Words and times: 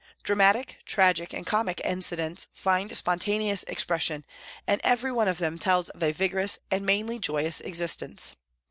Dramatic, 0.23 0.79
tragic 0.83 1.31
and 1.31 1.45
comic 1.45 1.79
incidents 1.85 2.47
find 2.55 2.89
spon 2.97 3.19
taneous 3.19 3.63
expression, 3.69 4.25
and 4.65 4.81
every 4.83 5.11
one 5.11 5.27
of 5.27 5.37
them 5.37 5.59
tells 5.59 5.89
of 5.89 6.01
a 6.01 6.11
vigorous 6.11 6.57
and 6.71 6.83
mainly 6.87 7.19
joyous 7.19 7.61
existence. 7.61 8.35